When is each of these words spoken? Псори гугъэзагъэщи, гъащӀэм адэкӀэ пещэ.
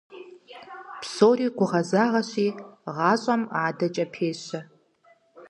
Псори 1.01 1.47
гугъэзагъэщи, 1.57 2.47
гъащӀэм 2.95 3.41
адэкӀэ 3.65 4.05
пещэ. 4.11 4.59